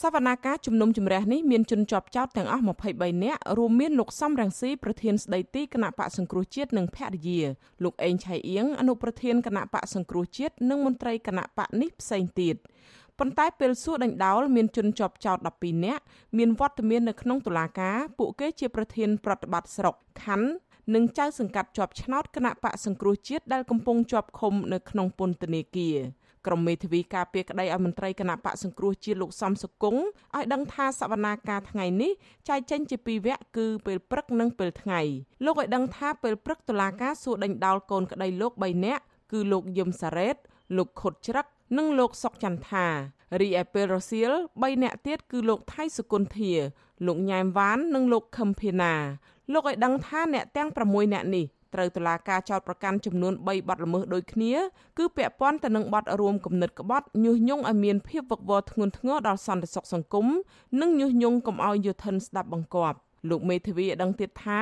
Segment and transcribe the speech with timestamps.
[0.00, 7.40] សវនាការជំនុំជម្រះនេះមានជនជាប់ចោតទាំងអស់23នាក់រួមមានលោកសំរងស៊ីប្រធានស្ដីទីគណៈបកសង្គ្រោះជាតិនិងភរិយា
[7.84, 12.56] លោកអេងឆៃអៀងអនុប្រធានគណៈបកសង្គ្រោះជាតិនិងមន្ត្រីគណៈបកនេះផ្សេងទៀត
[13.18, 16.02] ប៉ុន្តែពេលសួរដេញដោលមានជនជាប់ចោត12នាក់
[16.38, 20.48] មានវត្តមាននៅក្នុងតុលាការពួកគេជាប្រធានប្រតិបត្តិស្រុកខណ្ឌ
[20.94, 25.96] និងចៅសង្កាត់ជាប់ឆ្នោតគណៈបកសង្គ្រោះជាតិដែលកំពុងជាប់ឃុំនៅក្នុងពន្ធនាគារ
[26.46, 30.00] ក្រុមមេធាវីការពារក្តីឲ្យមន្ត្រីគណៈបកសង្គ្រោះជាតិលោកសំសុគង្គ
[30.36, 32.12] ឲ្យដឹងថាសវនាការថ្ងៃនេះ
[32.48, 35.00] ចែកចេញជាពីរវគ្គគឺពេលព្រឹកនិងពេលថ្ងៃ
[35.44, 39.02] លោកឲ្យដឹងថាពេលព្រឹកតុលាការសួរដេញដោលកូនក្តីលោក3នាក់
[39.32, 40.36] គឺលោកយឹមសារ៉េត
[40.76, 42.86] លោកខុតច្រឹកនិងលោកសុកចន្ទថា
[43.40, 46.52] រីឯពេលរសៀល3នាក់ទៀតគឺលោកថៃសុគន្ធា
[47.06, 48.94] លោកញ៉ែមវ៉ាននិងលោកខឹមភេណា
[49.52, 54.52] លោកឲ្យដឹងថាអ្នកទាំង6នាក់នេះ ត្រូវតុលាការចោទប្រកាន់ចំនួន3បទល្មើសដូចគ្នា
[54.98, 60.26] គឺពាក់ព័ន្ធទៅនឹងបទរួមគំនិតក្បត់ញុះញង់ឲ្យមានភាពវឹកវរធ្ងន់ធ្ងរដល់សន្តិសុខសង្គម
[60.80, 62.98] និងញុះញង់កុំឲ្យយុធិនស្ដាប់បង្គាប់
[63.30, 64.60] លោកមេធាវីឲ្យដឹងទៀតថា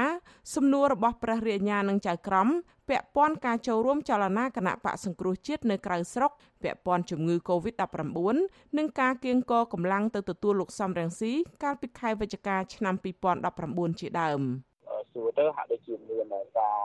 [0.55, 2.49] សំណួររបស់ព្រះរាជអាជ្ញានិងចៅក្រម
[2.89, 6.31] ពាក់ព័ន្ធការចូលរួមចលនាគណៈបកសង្គ្រោះជាតិនៅក្រៅស្រុក
[6.63, 8.37] ពាក់ព័ន្ធជំងឺ Covid-19
[8.77, 12.95] និងការគៀងគរកម្លាំងទៅទទួលលោកសំរងស៊ីកាលពីខែវិច្ឆិកាឆ្នាំ
[13.49, 14.43] 2019ជាដើម
[15.15, 16.27] សួរទៅហាក់ដូចជាមាន
[16.59, 16.77] ការ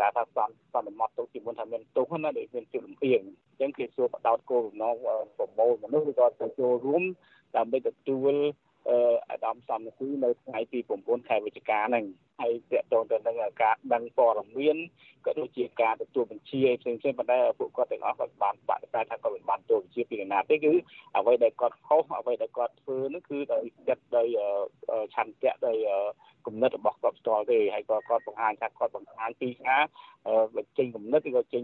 [0.00, 4.96] ហៅថាសំសន្មត់ទុកជាមុនថាមានទុកណាដូចមានជំនៀងអញ្ចឹងគេសួរបដោតគោលបំណង
[5.38, 7.02] ប្រមូលមនុស្សឬក៏ទៅចូលរួម
[7.56, 8.34] ដើម្បីទទួល
[9.30, 12.04] អាដាមសំនគូនៅថ្ងៃទី9ខែវិច្ឆិកាហ្នឹង
[12.40, 14.76] ហើយតកតងទៅនឹងការដឹងព័ត៌មាន
[15.26, 20.72] ក៏ដូចជាការទទួលបញ្ជាផ្សេងៗប៉ុន្តែពួកគាត់ទាំងអស់គាត់បានបដិសេធថាគាត់មិនបានទទួលបញ្ជាពីកណាទេគឺ
[21.16, 24.28] អ្វីដែលគាត់ខុសអ្វីដែលគាត់ធ្វើនោះគឺដោយចិត្តដោយ
[25.14, 25.76] ឆន្ទៈដោយ
[26.46, 29.76] គំនិតរបស់គាត់ផ្ទាល់ទេហើយក៏គាត់បង្ហាញថាគាត់បង្ហាញពីថា
[30.78, 31.62] ចេញគំនិតឬក៏ចេញ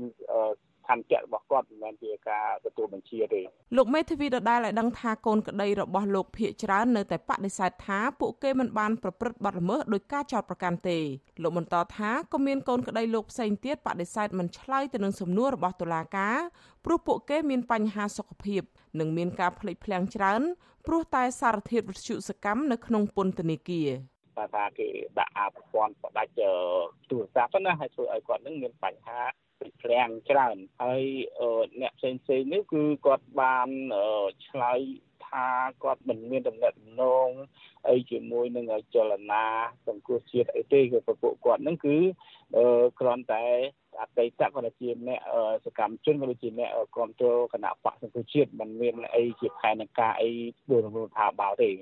[0.86, 3.40] ឆន្ទៈរបស់គាត់មិនមែនជាការទទួលបញ្ជាទេ
[3.76, 10.98] លោកមេធាវីដដែលឲ្យដឹងថាកូនក្តីរបស់លោកភៀកច្រើននៅតែបដិសេធថាពួកគេមិនបានប្រព្រឹត្តបទល្មើសដោយការចោទប្រកាន់ទេ
[11.42, 16.36] លោកបន្តថាក៏មានកូនក្តីលោកផ្សេងទៀតបដិសេធមិនឆ្លើយទៅនឹងសំណួររបស់តុលាការ
[16.84, 18.62] ព្រោះពួកគេមានបញ្ហាសុខភាព
[19.00, 20.42] និងមានការភ្លេចភ្លាំងច្រើន
[20.86, 23.88] ព្រោះតែសារធាតុវិទ្យុសកម្មនៅក្នុងពន្ធនាគារ
[24.54, 24.88] ថាគេ
[25.18, 26.32] ដាក់អាប្រព័ន្ធផ្ដាច់
[27.10, 29.20] ទូរស័ព្ទណាហើយធ្វើឲ្យគាត់នឹងមានបញ្ហា
[29.60, 31.02] ពេចព្រាំងច្រើនហើយ
[31.80, 33.68] អ្នកផ្សេងផ្សេងនេះគឺគាត់បាន
[34.48, 34.80] ឆ្លើយ
[35.36, 35.48] ថា
[35.84, 37.28] គាត់មិនមានដំណាក់ដំណង
[37.88, 38.64] អីជាមួយនឹង
[38.94, 39.44] ចលនា
[39.88, 41.96] សង្គមជាតិអីទេគឺពួកគាត់ហ្នឹងគឺ
[43.00, 43.44] គ្រាន់តែ
[44.00, 45.20] អតីតគាត់ជាអ្នក
[45.66, 50.30] សកម្មជនក៏ដូចជាអ្នកគ្រប់គ្រងគណៈបកសង្គមជាតិមិនមានអីជាផែនការអី
[50.70, 51.72] ដូចរដ្ឋាភិបាលទេស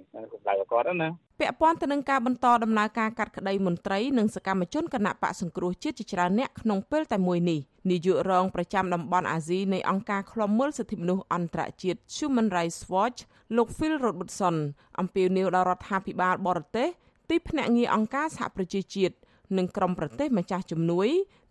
[0.41, 1.09] ម្ដៅគាត់ណា
[1.41, 7.61] ពាក់ព័ន្ធទៅនឹងការបន្តដំណើរការកាត់ក្តីមន្ត្រីនិងសកម្មជនគណៈបកសង្គ្រោះជាតិជាច្រើនអ្នកក្នុងពេលតែមួយនេះ
[7.91, 13.19] នាយករងប្រចាំតំបន់អាស៊ីនៃអង្គការឃ្លាំមើលសិទ្ធិមនុស្សអន្តរជាតិ Human Rights Watch
[13.57, 14.57] លោក Phil Robertson
[14.99, 16.89] អំពាវនាវដល់រដ្ឋាភិបាលបរទេស
[17.31, 19.15] ទីភ្នាក់ងារអង្គការសហប្រជាជាតិ
[19.59, 21.09] និងក្រុមប្រទេសម្ចាស់ជំនួយ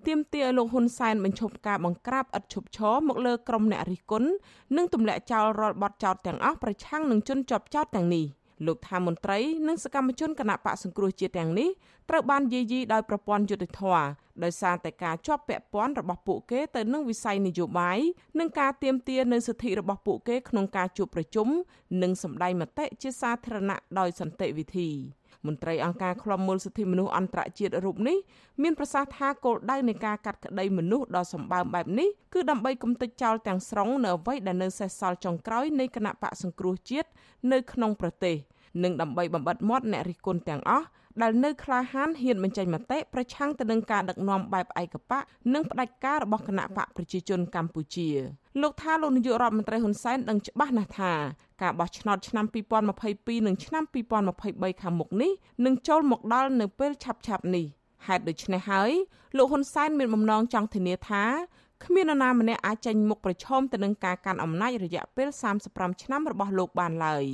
[0.08, 4.30] ទាមទារឲ្យលោកហ៊ុនសែនបញ្ឈប់ការបង្ក្រាបឥតឈប់ឈរមកលើក្រុមអ្នករិះគន់
[4.76, 8.26] និងទម្លាក់ចោលរាល់បទចោទទាំងអស់ប្រឆាំងនឹងជនជាប់ចោទទាំងនេះ
[8.66, 11.70] លោកថាមន្ត្រីនិងសកម្មជនគណៈបកសង្គ្រោះជាតិទាំងនេះ
[12.10, 13.82] ត្រូវបានយាយីដោយប្រព័ន្ធយុតិធធ
[14.44, 18.00] ដោយសារតែការជាប់ពាក់ព័ន្ធរបស់ពួកគេទៅនឹងវិស័យនយោបាយ
[18.40, 21.48] និងការទាមទារនៅសិទ្ធិរបស់ពួកគេក្នុងការជួបប្រជុំ
[22.02, 24.90] និងសម្ដែងមតិជាសាធារណៈដោយសន្តិវិធី។
[25.48, 28.18] មន្ត្រីអង្គការឃ្លាំមើលសិទ្ធិមនុស្សអន្តរជាតិរូបនេះ
[28.62, 37.10] មានប្រសាសន៍ថាគោលដៅនៃការកាត់ក្តីមនុស្សដ៏សម្បើមបែបនេះគឺដើម្បីគំទេចចោលទាំងស្រុងនៅអ្វីដែលនៅសេសសល់ចុងក្រោយនៃគណៈបកសង្គ្រោះជាតិ
[37.52, 38.36] នៅក្នុងប្រទេស
[38.84, 40.86] និងដើម្បីបំបិតមាត់អ្នករិះគន់ទាំងអស់
[41.22, 48.10] ដែលនៅក្លាហានហ៊ានបញ្ចេញមតិប្រឆាំងទៅនឹងការដឹកនាំបែបឯកបកនិងផ្ដាច់ការរបស់គណៈបកប្រជាជនកម្ពុជា
[48.62, 51.14] លោកថាលោកនាយករដ្ឋមន្ត្រីហ៊ុនសែនដឹងច្បាស់ណាស់ថា
[51.64, 52.46] ការបោះឆ្នោតឆ្នាំ
[52.96, 53.84] 2022និងឆ្នាំ
[54.34, 55.32] 2023ខាងមុខនេះ
[55.66, 57.66] នឹងចូលមកដល់នៅពេលឆាប់ៗនេះ
[58.08, 58.92] ហេតុដូច្នេះហើយ
[59.38, 61.24] លោកហ៊ុនសែនមានបំណងចង់ធានាថា
[61.84, 65.30] គ្មាននរណាម្នាក់អាចចេញមុខប្រឈមទៅនឹងការកាន់អំណាចរយៈពេល
[65.66, 67.26] 35ឆ្នាំរបស់លោកបានឡើយ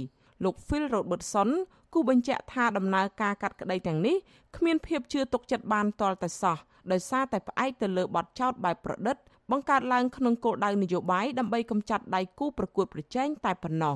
[0.44, 1.50] លោក Phil Robertson
[1.94, 4.16] គូបញ្ជាក់ថាដំណើរការកាត់ក្តីទាំងនេះ
[4.58, 6.58] គ្មានភាពជឿទុកចិត្តបានទាល់តែសោះ
[6.92, 9.18] ដោយសារតែផ្អែកទៅលើបទចោទបែបប្រឌិត
[9.52, 13.92] បង្កើតឡើងក្នុងគោលដៅនយោបាយដើម្បីកម្ចាត់ដៃគូប្រកួតប្រជែងតែប៉ុណ្ណោ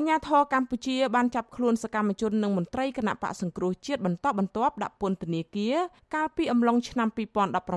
[0.00, 5.76] អញ្ញាធរកម្ពុជាបានចាប់ខ្លួនសកម្មជននិងមន្ត្រីគណៈបកសង្គ្រោះជាតិបន្តបន្ទាប់ដាក់ពន្ធនាគារ
[6.14, 7.08] កាលពីអំឡុងឆ្នាំ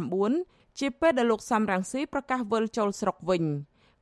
[0.06, 3.44] 2019ជាពេលដែលលោកសំរងស៊ីប្រកាសវិលចូលស្រុកវិញ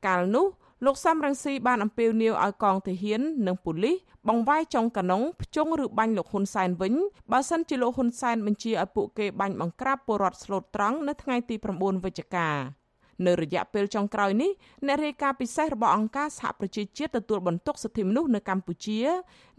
[0.07, 0.45] កាលនោះ
[0.85, 6.93] លោកសំរងស៊ីបានអំពាវនាវឲ្យកងទាហាននិងប៉ូលីសបង្វាយចុងកណុងភ្ជង់ឬបាញ់លោកហ៊ុនសែនវិញ
[7.31, 12.78] បើសិនជាលោកហ៊ុនសែនបញ្ជាឲ្យពួកគេបាញ់បង្ក្រាបពលរដ្ឋស្លូតត្រង់នៅថ្ងៃទី9វិច្ឆិកា
[13.25, 14.51] នៅរយៈពេលចុងក្រោយនេះ
[14.87, 18.99] អ្នករាយការណ៍ពិសេសរបស់អង្គការសហប្រជាជាតិទទួលបន្ទុកសិទ្ធិមនុស្សនៅកម្ពុជា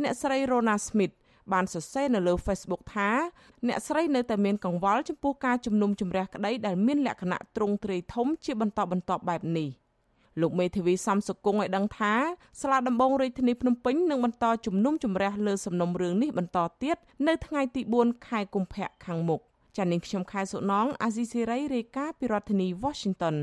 [0.03, 1.15] អ្នកស្រី Rona Smith
[1.53, 3.11] បានសរសេរនៅលើ Facebook ថា
[3.69, 9.71] អ្នកស្រីនៅតែមានកង្វល់ចំពោះការជំនុំជម្រះក្តីដែលមានលក្ខណៈទ្រង់ទ្រាយធំជាបន្តបន្ទាប់បែបនេះ
[10.41, 12.15] លោកមេធាវីសំសុគង្គឲ្យដឹងថា
[12.61, 16.97] សាលាដំបងរាជធានីភ្នំពេញនឹងបន្តជំនុំជម្រះលើសំណុំរឿងនេះបន្តទៀត
[17.27, 19.41] នៅថ្ងៃទី4ខែកុម្ភៈខាងមុខ
[19.77, 23.37] ចា៎នាងខ្ញុំខែសុណងអាស៊ីសេរីរាយការណ៍ពីរដ្ឋធានី Washington